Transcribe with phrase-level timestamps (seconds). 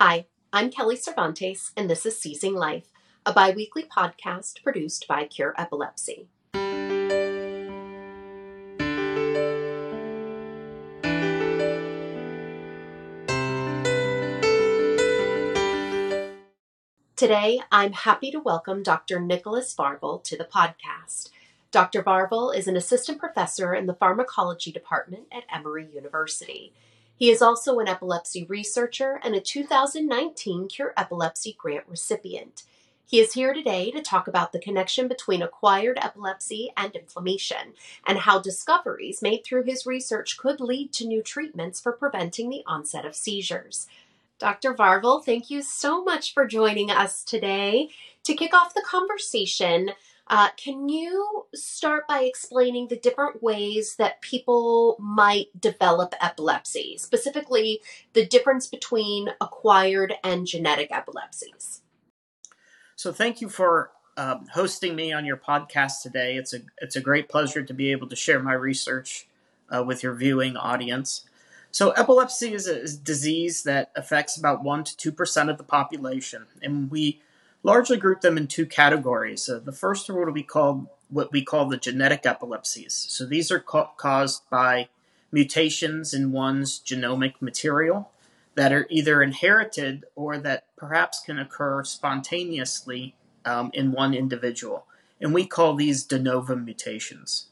[0.00, 2.92] Hi, I'm Kelly Cervantes, and this is Seizing Life,
[3.26, 6.28] a bi weekly podcast produced by Cure Epilepsy.
[17.16, 19.18] Today, I'm happy to welcome Dr.
[19.18, 21.30] Nicholas Varvel to the podcast.
[21.72, 22.04] Dr.
[22.04, 26.72] Varvel is an assistant professor in the pharmacology department at Emory University.
[27.18, 32.62] He is also an epilepsy researcher and a 2019 Cure Epilepsy grant recipient.
[33.04, 37.74] He is here today to talk about the connection between acquired epilepsy and inflammation
[38.06, 42.62] and how discoveries made through his research could lead to new treatments for preventing the
[42.66, 43.88] onset of seizures.
[44.38, 44.72] Dr.
[44.72, 47.88] Varvel, thank you so much for joining us today.
[48.24, 49.90] To kick off the conversation,
[50.30, 57.80] uh, can you start by explaining the different ways that people might develop epilepsy, specifically
[58.12, 61.82] the difference between acquired and genetic epilepsies?
[62.96, 66.36] So, thank you for um, hosting me on your podcast today.
[66.36, 69.28] It's a it's a great pleasure to be able to share my research
[69.70, 71.24] uh, with your viewing audience.
[71.70, 75.56] So, epilepsy is a, is a disease that affects about one to two percent of
[75.56, 77.22] the population, and we
[77.62, 79.48] largely group them in two categories.
[79.48, 83.06] Uh, the first are what we call what we call the genetic epilepsies.
[83.08, 84.88] So these are ca- caused by
[85.32, 88.10] mutations in one's genomic material
[88.56, 93.14] that are either inherited or that perhaps can occur spontaneously
[93.44, 94.86] um, in one individual.
[95.20, 97.46] And we call these de novo mutations.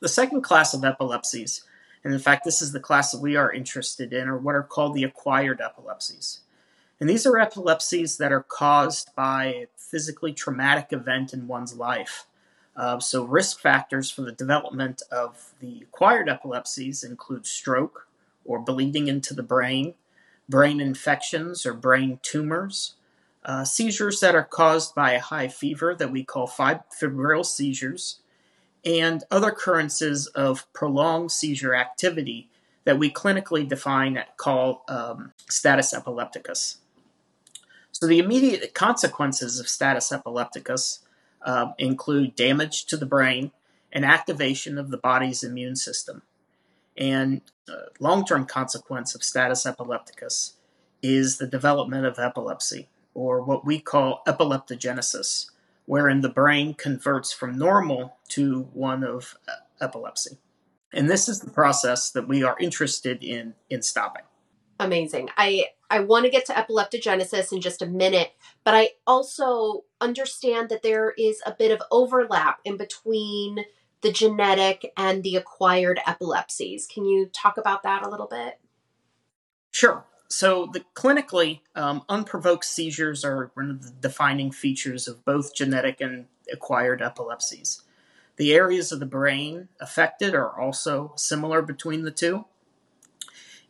[0.00, 1.64] The second class of epilepsies,
[2.02, 4.62] and in fact, this is the class that we are interested in, are what are
[4.62, 6.40] called the acquired epilepsies.
[7.00, 12.26] And these are epilepsies that are caused by a physically traumatic event in one's life.
[12.76, 18.06] Uh, so, risk factors for the development of the acquired epilepsies include stroke
[18.44, 19.94] or bleeding into the brain,
[20.48, 22.94] brain infections or brain tumors,
[23.44, 28.20] uh, seizures that are caused by a high fever that we call febrile seizures,
[28.84, 32.48] and other occurrences of prolonged seizure activity
[32.84, 36.79] that we clinically define and call um, status epilepticus.
[38.00, 41.00] So the immediate consequences of status epilepticus
[41.42, 43.52] uh, include damage to the brain
[43.92, 46.22] and activation of the body's immune system.
[46.96, 50.54] And uh, long-term consequence of status epilepticus
[51.02, 55.50] is the development of epilepsy, or what we call epileptogenesis,
[55.84, 59.52] wherein the brain converts from normal to one of uh,
[59.84, 60.38] epilepsy.
[60.92, 64.24] And this is the process that we are interested in in stopping.
[64.80, 65.28] Amazing.
[65.36, 68.32] I I want to get to epileptogenesis in just a minute,
[68.64, 73.66] but I also understand that there is a bit of overlap in between
[74.00, 76.86] the genetic and the acquired epilepsies.
[76.86, 78.58] Can you talk about that a little bit?
[79.70, 80.06] Sure.
[80.28, 86.00] So, the clinically um, unprovoked seizures are one of the defining features of both genetic
[86.00, 87.82] and acquired epilepsies.
[88.36, 92.46] The areas of the brain affected are also similar between the two.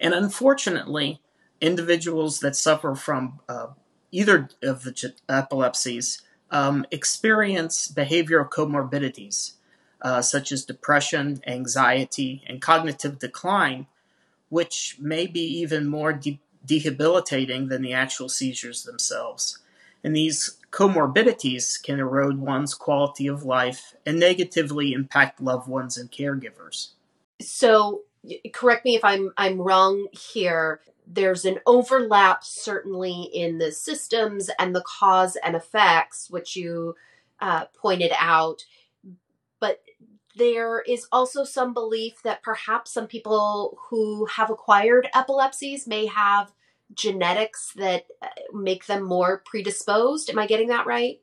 [0.01, 1.21] And unfortunately,
[1.61, 3.69] individuals that suffer from uh,
[4.11, 9.53] either of the epilepsies um, experience behavioral comorbidities
[10.03, 13.87] uh, such as depression, anxiety, and cognitive decline,
[14.49, 19.59] which may be even more de- debilitating than the actual seizures themselves.
[20.03, 26.11] And these comorbidities can erode one's quality of life and negatively impact loved ones and
[26.11, 26.91] caregivers.
[27.41, 28.03] So,
[28.53, 30.81] correct me if I'm I'm wrong here.
[31.07, 36.95] There's an overlap certainly in the systems and the cause and effects, which you
[37.41, 38.65] uh, pointed out.
[39.59, 39.81] But
[40.37, 46.53] there is also some belief that perhaps some people who have acquired epilepsies may have
[46.95, 50.31] genetics that uh, make them more predisposed.
[50.31, 51.21] Am I getting that right?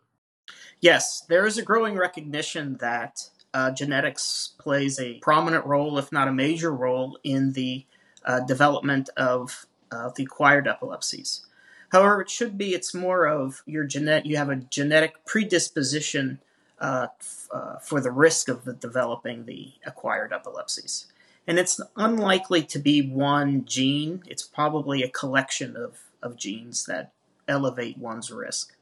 [0.79, 6.27] Yes, there is a growing recognition that uh, genetics plays a prominent role, if not
[6.27, 7.83] a major role, in the
[8.23, 11.43] uh, development of uh, the acquired epilepsies.
[11.91, 14.27] However, it should be it's more of your genetic.
[14.27, 16.39] You have a genetic predisposition
[16.79, 21.07] uh, f- uh, for the risk of the developing the acquired epilepsies,
[21.47, 24.21] and it's unlikely to be one gene.
[24.27, 27.11] It's probably a collection of of genes that
[27.47, 28.75] elevate one's risk.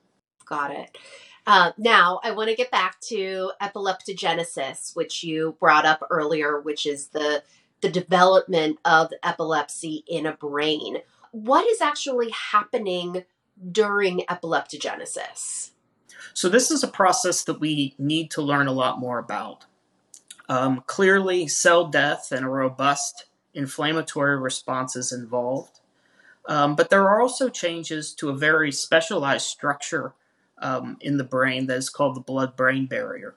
[0.45, 0.97] Got it.
[1.47, 6.85] Uh, now, I want to get back to epileptogenesis, which you brought up earlier, which
[6.85, 7.43] is the
[7.81, 10.99] the development of epilepsy in a brain.
[11.31, 13.25] What is actually happening
[13.71, 15.71] during epileptogenesis?
[16.33, 19.65] So, this is a process that we need to learn a lot more about.
[20.49, 25.79] Um, clearly, cell death and a robust inflammatory response is involved.
[26.47, 30.13] Um, but there are also changes to a very specialized structure
[30.57, 33.35] um, in the brain that is called the blood brain barrier.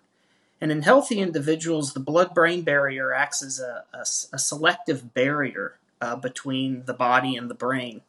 [0.61, 4.00] And in healthy individuals, the blood brain barrier acts as a, a,
[4.32, 8.03] a selective barrier uh, between the body and the brain.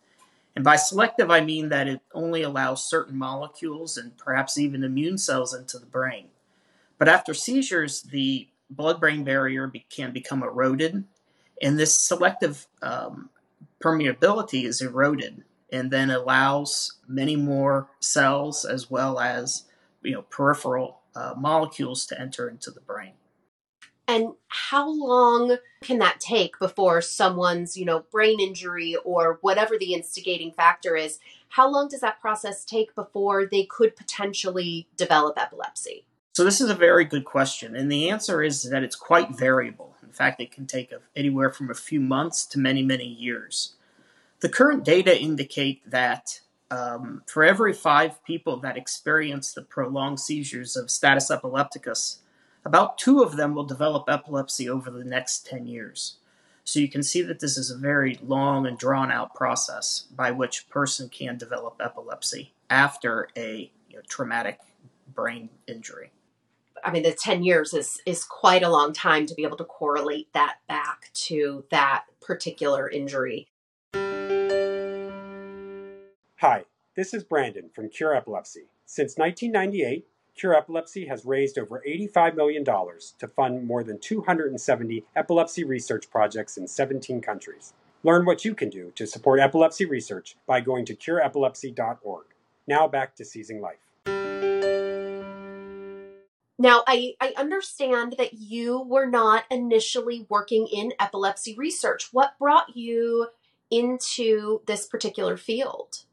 [0.55, 5.17] And by selective, I mean that it only allows certain molecules and perhaps even immune
[5.17, 6.29] cells into the brain.
[6.97, 11.05] But after seizures, the blood brain barrier be- can become eroded,
[11.61, 13.29] and this selective um,
[13.81, 19.65] permeability is eroded and then allows many more cells as well as
[20.03, 23.13] you know peripheral uh, molecules to enter into the brain.
[24.07, 29.93] And how long can that take before someone's, you know, brain injury or whatever the
[29.93, 31.19] instigating factor is?
[31.49, 36.05] How long does that process take before they could potentially develop epilepsy?
[36.33, 39.95] So this is a very good question, and the answer is that it's quite variable.
[40.01, 43.75] In fact, it can take anywhere from a few months to many, many years.
[44.41, 46.41] The current data indicate that
[46.71, 52.19] um, for every five people that experience the prolonged seizures of status epilepticus,
[52.63, 56.17] about two of them will develop epilepsy over the next 10 years.
[56.63, 60.31] So you can see that this is a very long and drawn out process by
[60.31, 64.59] which a person can develop epilepsy after a you know, traumatic
[65.13, 66.11] brain injury.
[66.83, 69.65] I mean, the 10 years is, is quite a long time to be able to
[69.65, 73.47] correlate that back to that particular injury.
[76.41, 76.63] Hi,
[76.95, 78.69] this is Brandon from Cure Epilepsy.
[78.85, 80.07] Since 1998,
[80.37, 86.55] Cure Epilepsy has raised over $85 million to fund more than 270 epilepsy research projects
[86.55, 87.73] in 17 countries.
[88.05, 92.25] Learn what you can do to support epilepsy research by going to cureepilepsy.org.
[92.65, 93.79] Now back to Seizing Life.
[96.57, 102.13] Now, I, I understand that you were not initially working in epilepsy research.
[102.13, 103.27] What brought you
[103.69, 106.05] into this particular field?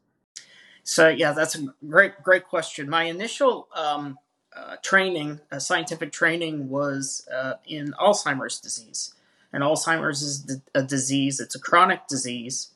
[0.87, 2.89] So yeah, that's a great great question.
[2.89, 4.17] My initial um,
[4.55, 9.13] uh, training, uh, scientific training, was uh, in Alzheimer's disease,
[9.51, 11.41] and Alzheimer's is a disease.
[11.41, 12.69] It's a chronic disease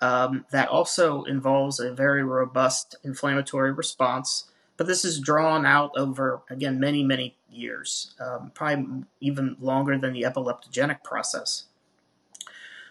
[0.00, 4.50] um, that also involves a very robust inflammatory response.
[4.76, 10.14] But this is drawn out over again many many years, um, probably even longer than
[10.14, 11.66] the epileptogenic process.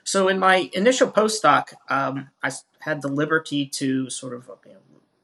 [0.04, 4.80] So in my initial postdoc, um, I had the liberty to sort of you know,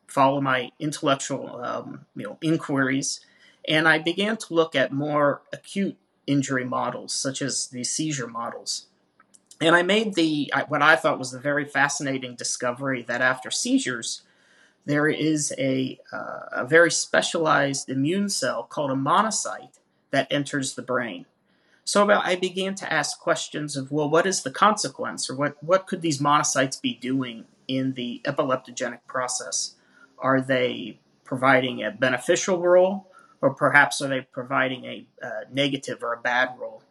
[0.07, 3.21] follow my intellectual um, you know inquiries,
[3.67, 8.87] and I began to look at more acute injury models, such as the seizure models.
[9.59, 14.21] And I made the what I thought was the very fascinating discovery that after seizures,
[14.87, 19.79] there is a, uh, a very specialized immune cell called a monocyte
[20.11, 21.25] that enters the brain.
[21.87, 25.87] So I began to ask questions of, well, what is the consequence, or what, what
[25.87, 29.75] could these monocytes be doing in the epileptogenic process?
[30.19, 33.09] Are they providing a beneficial role,
[33.41, 36.83] or perhaps are they providing a uh, negative or a bad role?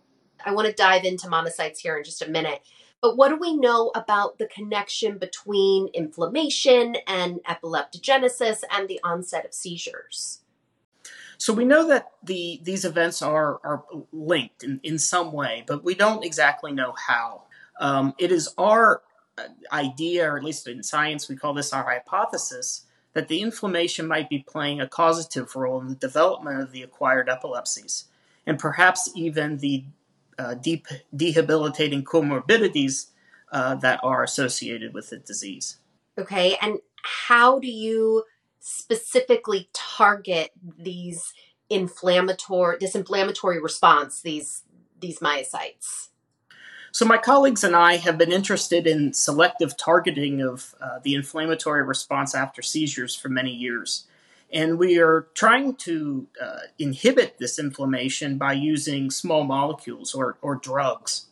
[0.43, 2.63] I want to dive into monocytes here in just a minute.
[3.03, 9.45] But what do we know about the connection between inflammation and epileptogenesis and the onset
[9.45, 10.41] of seizures?
[11.39, 15.85] So we know that the these events are are linked in, in some way, but
[15.85, 17.43] we don't exactly know how.
[17.79, 19.03] Um, it is our
[19.37, 24.07] uh, idea, or at least in science, we call this our hypothesis, that the inflammation
[24.07, 28.05] might be playing a causative role in the development of the acquired epilepsies,
[28.47, 29.85] and perhaps even the
[30.39, 33.07] uh, deep debilitating comorbidities
[33.53, 35.79] uh, that are associated with the disease.
[36.19, 38.25] Okay, and how do you
[38.61, 41.33] specifically target these
[41.69, 44.63] inflammatory this inflammatory response these
[45.01, 46.09] these myocytes?
[46.93, 51.83] So my colleagues and i have been interested in selective targeting of uh, the inflammatory
[51.83, 54.07] response after seizures for many years.
[54.53, 60.55] And we are trying to uh, inhibit this inflammation by using small molecules or, or
[60.55, 61.27] drugs.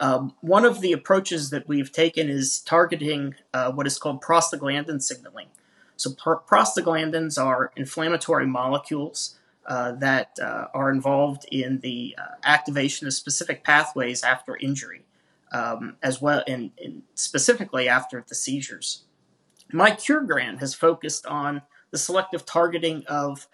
[0.00, 5.00] Um, one of the approaches that we've taken is targeting uh, what is called prostaglandin
[5.02, 5.48] signaling
[5.96, 13.14] so prostaglandins are inflammatory molecules uh, that uh, are involved in the uh, activation of
[13.14, 15.04] specific pathways after injury,
[15.52, 19.04] um, as well, and, and, specifically after the seizures.
[19.72, 23.46] My cure grant has focused on the selective targeting of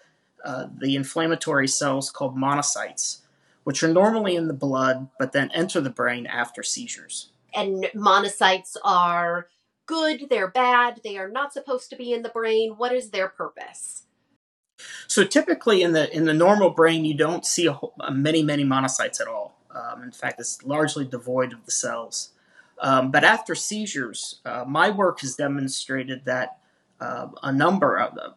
[0.43, 3.21] uh, the inflammatory cells called monocytes,
[3.63, 7.29] which are normally in the blood but then enter the brain after seizures.
[7.53, 9.47] And monocytes are
[9.91, 12.75] good, they're bad, they are not supposed to be in the brain.
[12.77, 14.03] What is their purpose?
[15.07, 18.63] So typically in the in the normal brain, you don't see a whole, many many
[18.63, 19.57] monocytes at all.
[19.69, 22.31] Um, in fact, it's largely devoid of the cells.
[22.81, 26.57] Um, but after seizures, uh, my work has demonstrated that
[26.99, 28.33] uh, a number of a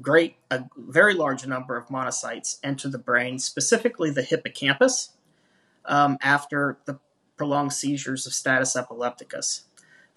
[0.00, 5.10] great, a very large number of monocytes enter the brain, specifically the hippocampus,
[5.86, 6.98] um, after the
[7.36, 9.64] prolonged seizures of status epilepticus.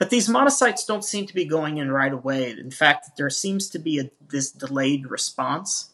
[0.04, 2.52] But these monocytes don't seem to be going in right away.
[2.52, 5.92] In fact, there seems to be a, this delayed response.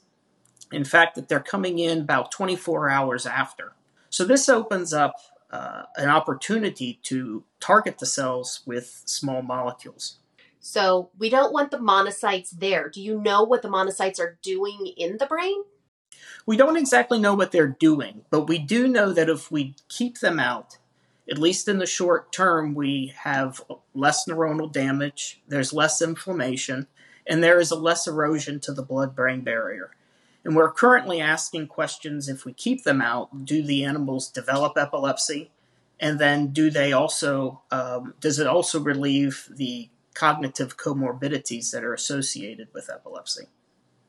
[0.72, 3.74] In fact, that they're coming in about 24 hours after.
[4.10, 5.14] So this opens up
[5.52, 10.18] uh, an opportunity to target the cells with small molecules.
[10.60, 12.90] So we don't want the monocytes there.
[12.90, 15.62] Do you know what the monocytes are doing in the brain?
[16.48, 20.18] We don't exactly know what they're doing, but we do know that if we keep
[20.18, 20.79] them out,
[21.30, 23.62] at least in the short term, we have
[23.94, 26.88] less neuronal damage, there's less inflammation,
[27.28, 29.92] and there is a less erosion to the blood brain barrier.
[30.44, 35.52] And we're currently asking questions if we keep them out, do the animals develop epilepsy?
[36.00, 41.94] And then do they also, um, does it also relieve the cognitive comorbidities that are
[41.94, 43.46] associated with epilepsy.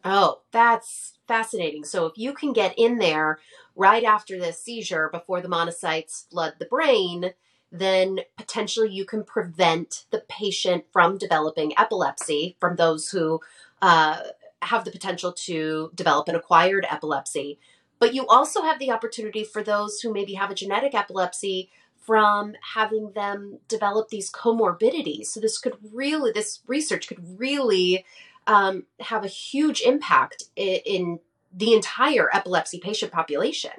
[0.05, 1.85] Oh, that's fascinating.
[1.85, 3.39] So if you can get in there
[3.77, 7.33] right after the seizure before the monocytes flood the brain,
[7.71, 13.41] then potentially you can prevent the patient from developing epilepsy from those who
[13.83, 14.19] uh,
[14.63, 17.59] have the potential to develop an acquired epilepsy.
[17.99, 22.55] But you also have the opportunity for those who maybe have a genetic epilepsy from
[22.75, 25.27] having them develop these comorbidities.
[25.27, 28.05] So this could really, this research could really
[28.51, 31.21] um, have a huge impact in, in
[31.55, 33.71] the entire epilepsy patient population.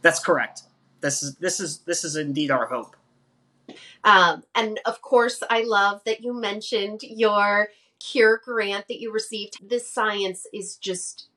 [0.00, 0.62] That's correct.
[1.02, 2.96] This is this is this is indeed our hope.
[4.02, 9.68] Um, and of course, I love that you mentioned your cure grant that you received.
[9.68, 11.28] This science is just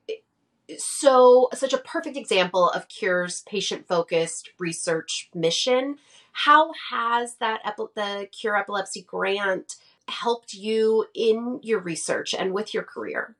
[0.78, 5.98] so such a perfect example of Cure's patient focused research mission.
[6.32, 7.60] How has that
[7.94, 9.76] the Cure Epilepsy grant
[10.08, 13.36] helped you in your research and with your career?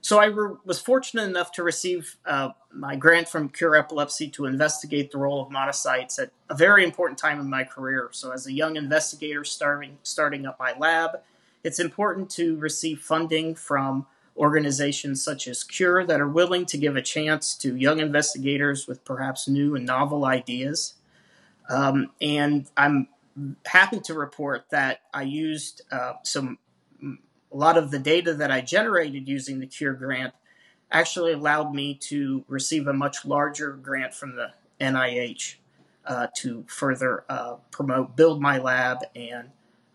[0.00, 4.44] So I re- was fortunate enough to receive uh, my grant from Cure Epilepsy to
[4.44, 8.10] investigate the role of monocytes at a very important time in my career.
[8.12, 11.22] So as a young investigator starting starting up my lab,
[11.64, 14.06] it's important to receive funding from
[14.36, 19.04] organizations such as Cure that are willing to give a chance to young investigators with
[19.04, 20.94] perhaps new and novel ideas.
[21.68, 23.08] Um, and I'm
[23.64, 26.58] happy to report that I used uh, some
[27.02, 30.34] a lot of the data that I generated using the Cure grant
[30.90, 35.56] actually allowed me to receive a much larger grant from the NIH
[36.04, 39.50] uh, to further uh, promote, build my lab, and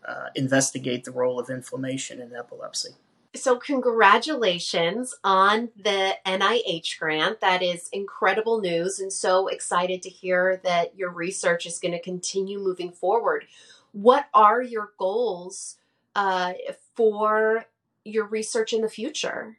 [0.06, 2.90] uh, investigate the role of inflammation in epilepsy.
[3.34, 7.40] So, congratulations on the NIH grant.
[7.40, 12.02] That is incredible news, and so excited to hear that your research is going to
[12.02, 13.46] continue moving forward.
[13.92, 15.78] What are your goals
[16.14, 16.52] uh,
[16.94, 17.64] for
[18.04, 19.56] your research in the future?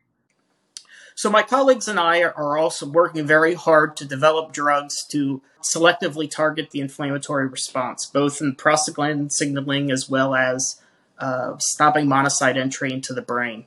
[1.16, 6.30] So, my colleagues and I are also working very hard to develop drugs to selectively
[6.30, 10.80] target the inflammatory response, both in prostaglandin signaling as well as
[11.24, 13.66] uh, stopping monocyte entry into the brain.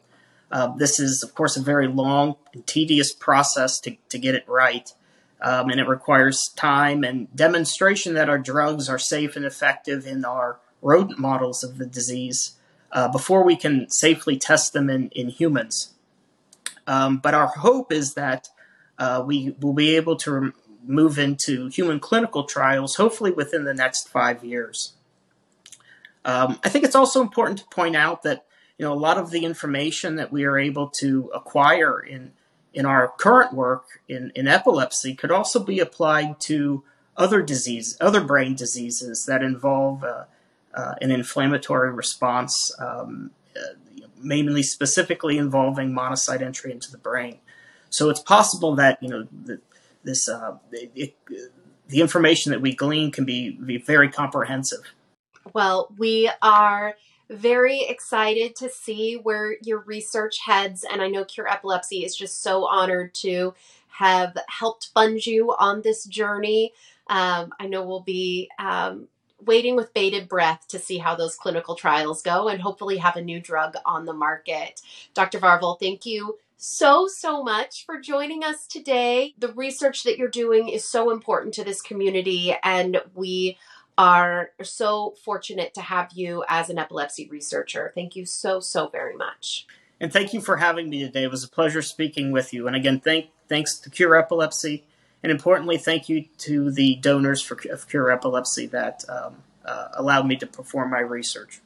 [0.52, 4.44] Uh, this is, of course, a very long and tedious process to, to get it
[4.46, 4.92] right.
[5.40, 10.22] Um, and it requires time and demonstration that our drugs are safe and effective in
[10.24, 12.58] our rodent models of the disease
[12.92, 15.94] uh, before we can safely test them in, in humans.
[16.86, 18.48] Um, but our hope is that
[18.98, 20.52] uh, we will be able to
[20.86, 24.95] move into human clinical trials, hopefully within the next five years.
[26.26, 28.44] Um, I think it's also important to point out that
[28.76, 32.32] you know a lot of the information that we are able to acquire in
[32.74, 36.84] in our current work in, in epilepsy could also be applied to
[37.16, 40.24] other disease, other brain diseases that involve uh,
[40.74, 47.38] uh, an inflammatory response, um, uh, mainly specifically involving monocyte entry into the brain.
[47.88, 49.60] So it's possible that you know the,
[50.04, 51.14] this uh, it,
[51.88, 54.80] the information that we glean can be, be very comprehensive.
[55.54, 56.96] Well, we are
[57.28, 62.42] very excited to see where your research heads, and I know Cure Epilepsy is just
[62.42, 63.54] so honored to
[63.88, 66.72] have helped fund you on this journey.
[67.08, 69.08] Um, I know we'll be um,
[69.44, 73.22] waiting with bated breath to see how those clinical trials go and hopefully have a
[73.22, 74.80] new drug on the market.
[75.14, 75.38] Dr.
[75.38, 79.34] Varvel, thank you so, so much for joining us today.
[79.38, 83.58] The research that you're doing is so important to this community, and we
[83.98, 87.92] are so fortunate to have you as an epilepsy researcher.
[87.94, 89.66] Thank you so, so very much.
[90.00, 91.24] And thank you for having me today.
[91.24, 92.66] It was a pleasure speaking with you.
[92.66, 94.84] And again, thank, thanks to Cure Epilepsy.
[95.22, 100.26] And importantly, thank you to the donors for of Cure Epilepsy that um, uh, allowed
[100.26, 101.60] me to perform my research.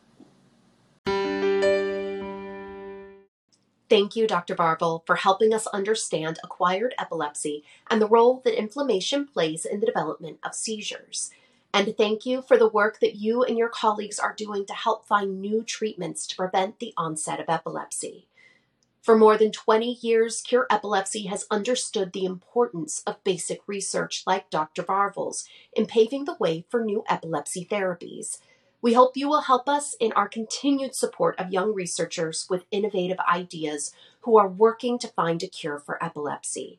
[3.91, 4.55] Thank you, Dr.
[4.55, 9.87] Varvel, for helping us understand acquired epilepsy and the role that inflammation plays in the
[9.87, 11.33] development of seizures.
[11.73, 15.07] And thank you for the work that you and your colleagues are doing to help
[15.07, 18.27] find new treatments to prevent the onset of epilepsy.
[19.03, 24.51] For more than 20 years, Cure Epilepsy has understood the importance of basic research like
[24.51, 24.83] Dr.
[24.83, 28.39] Varvel's in paving the way for new epilepsy therapies.
[28.83, 33.19] We hope you will help us in our continued support of young researchers with innovative
[33.21, 36.79] ideas who are working to find a cure for epilepsy.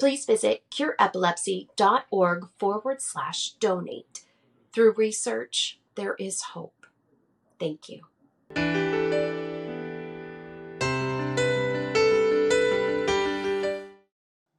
[0.00, 4.24] Please visit cureepilepsy.org forward slash donate.
[4.72, 6.86] Through research, there is hope.
[7.58, 8.00] Thank you.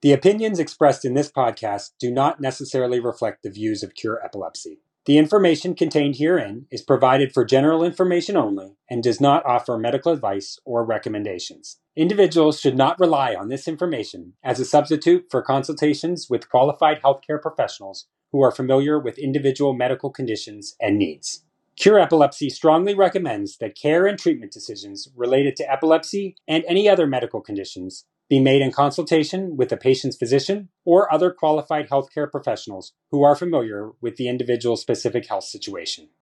[0.01, 4.81] The opinions expressed in this podcast do not necessarily reflect the views of Cure Epilepsy.
[5.05, 10.11] The information contained herein is provided for general information only and does not offer medical
[10.11, 11.79] advice or recommendations.
[11.95, 17.41] Individuals should not rely on this information as a substitute for consultations with qualified healthcare
[17.41, 21.45] professionals who are familiar with individual medical conditions and needs.
[21.77, 27.07] Cure Epilepsy strongly recommends that care and treatment decisions related to epilepsy and any other
[27.07, 32.93] medical conditions be made in consultation with the patient's physician or other qualified healthcare professionals
[33.11, 36.07] who are familiar with the individual's specific health situation.